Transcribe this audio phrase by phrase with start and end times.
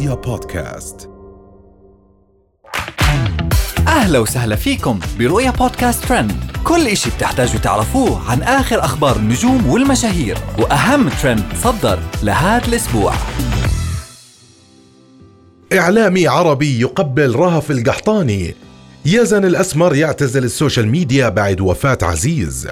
[0.00, 1.10] رؤيا بودكاست.
[3.88, 6.32] أهلا وسهلا فيكم برؤيا بودكاست ترند.
[6.64, 13.14] كل إشي بتحتاجوا تعرفوه عن آخر أخبار النجوم والمشاهير وأهم ترند صدر لهذا الأسبوع.
[15.72, 18.54] إعلامي عربي يقبل رهف القحطاني.
[19.06, 22.68] يزن الأسمر يعتزل ال social media بعد وفاة عزيز.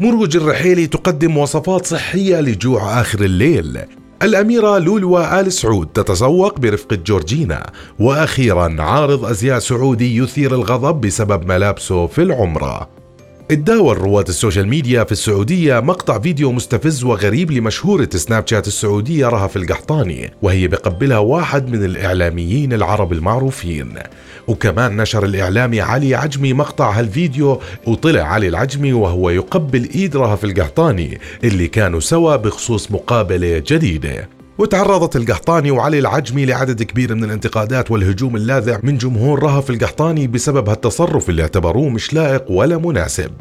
[0.00, 3.78] مروج الرحيلي تقدم وصفات صحية لجوع آخر الليل.
[4.22, 12.06] الأميرة لولوة آل سعود تتسوق برفقة جورجينا وأخيرا عارض أزياء سعودي يثير الغضب بسبب ملابسه
[12.06, 12.97] في العمرة.
[13.50, 19.26] تداول رواد ال social media في السعودية مقطع فيديو مستفز وغريب لمشهورة سناب شات السعودية
[19.26, 23.94] رهف القحطاني وهي بقبلها واحد من الإعلاميين العرب المعروفين.
[24.48, 31.20] وكمان نشر الإعلامي علي عجمي مقطع هالفيديو وطلع علي العجمي وهو يقبل إيد رهف القحطاني
[31.44, 34.37] اللي كانوا سوا بخصوص مقابلة جديدة.
[34.58, 40.68] وتعرضت القحطاني وعلي العجمي لعدد كبير من الانتقادات والهجوم اللاذع من جمهور رهف القحطاني بسبب
[40.68, 43.32] هالتصرف اللي اعتبروه مش لائق ولا مناسب.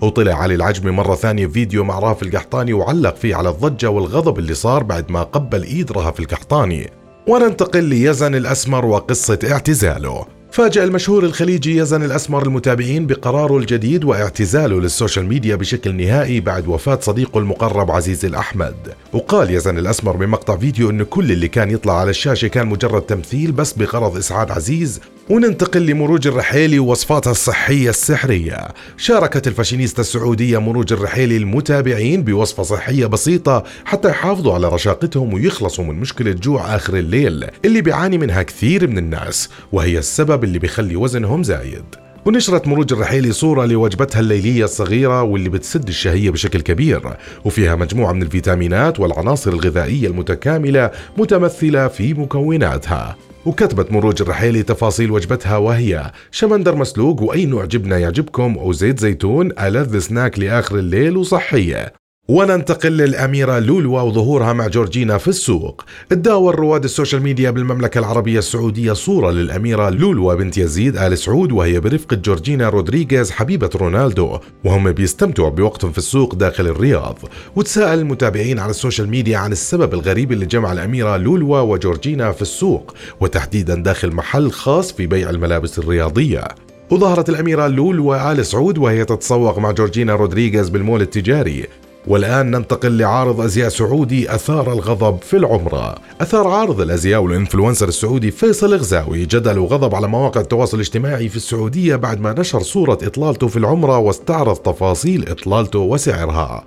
[0.00, 4.54] وطلع علي العجمي مرة ثانية فيديو مع رهف القحطاني وعلق فيه على الضجة والغضب اللي
[4.54, 6.90] صار بعد ما قبل إيد رهف القحطاني.
[7.28, 10.26] وننتقل ليزن الأسمر وقصة اعتزاله.
[10.54, 16.68] فاجأ المشهور الخليجي يزن الأسمر المتابعين بقراره الجديد واعتزاله لل social media بشكل نهائي بعد
[16.68, 18.74] وفاة صديقه المقرب عزيز الأحمد.
[19.12, 23.52] وقال يزن الأسمر بمقطع فيديو أنه كل اللي كان يطلع على الشاشة كان مجرد تمثيل
[23.52, 28.68] بس بغرض إسعاد عزيز وننتقل لمروج الرحيلي ووصفاتها الصحية السحرية.
[28.96, 35.94] شاركت الفاشينيستا السعودية مروج الرحيلي المتابعين بوصفة صحية بسيطة حتى يحافظوا على رشاقتهم ويخلصوا من
[35.94, 41.42] مشكلة جوع آخر الليل اللي بيعاني منها كثير من الناس وهي السبب اللي بيخلي وزنهم
[41.42, 42.03] زايد.
[42.26, 47.16] ونشرت مروج الرحيلي صورة لوجبتها الليلية الصغيرة واللي بتسد الشهية بشكل كبير.
[47.44, 53.16] وفيها مجموعة من الفيتامينات والعناصر الغذائية المتكاملة متمثلة في مكوناتها.
[53.46, 59.50] وكتبت مروج الرحيلي تفاصيل وجبتها وهي شمندر مسلوق وأي نوع جبنة يعجبكم؟ أو زيت زيتون
[59.58, 62.03] ألذ سناك لآخر الليل وصحية.
[62.28, 65.84] وننتقل للأميرة لولوة وظهورها مع جورجينا في السوق.
[66.10, 71.52] تداول رواد ال social media بالمملكة العربية السعودية صورة للأميرة لولوة بنت يزيد آل سعود
[71.52, 77.18] وهي برفقة جورجينا رودريغيز حبيبة رونالدو وهم بيستمتعوا بوقتهم في السوق داخل الرياض.
[77.56, 82.42] وتساءل المتابعين على ال social media عن السبب الغريب اللي جمع الأميرة لولوة وجورجينا في
[82.42, 86.48] السوق وتحديدا داخل محل خاص في بيع الملابس الرياضية.
[86.90, 91.66] وظهرت الأميرة لولوة آل سعود وهي تتسوق مع جورجينا رودريغيز بالمول التجاري.
[92.06, 95.94] والآن ننتقل لعارض أزياء سعودي أثار الغضب في العمرة.
[96.20, 101.36] أثار عارض الأزياء وال influencer السعودي فيصل غزاوي جدل وغضب على مواقع التواصل الاجتماعي في
[101.36, 106.64] السعودية بعد ما نشر صورة إطلالته في العمرة واستعرض تفاصيل إطلالته وسعرها.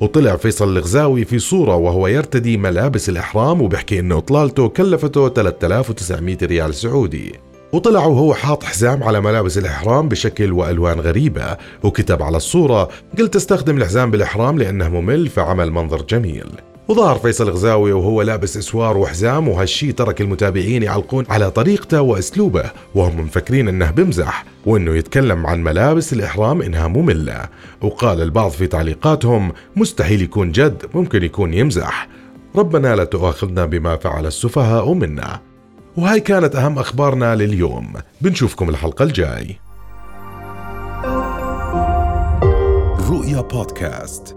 [0.00, 6.74] وطلع فيصل الغزاوي في صورة وهو يرتدي ملابس الإحرام وبيحكي إنه إطلالته كلفته 3900 ريال
[6.74, 7.45] سعودي.
[7.72, 12.88] وطلع وهو حاط حزام على ملابس الإحرام بشكل وألوان غريبة وكتب على الصورة.
[13.18, 16.48] قلت استخدم الحزام بالإحرام لأنه ممل فعمل منظر جميل.
[16.88, 23.20] وظهر فيصل غزاوي وهو لابس إسوار وحزام وهالشي ترك المتابعين يعلقون على طريقته وأسلوبه وهم
[23.20, 27.48] مفكرين أنه بمزح وأنه يتكلم عن ملابس الإحرام إنها مملة.
[27.82, 32.08] وقال البعض في تعليقاتهم مستحيل يكون جد ممكن يكون يمزح.
[32.56, 35.40] ربنا لا تؤاخذنا بما فعل السفهاء منا.
[35.96, 37.92] وهاي كانت أهم أخبارنا لليوم.
[38.20, 39.56] بنشوفكم الحلقة الجاي.
[43.10, 44.35] رؤيا بودكاست.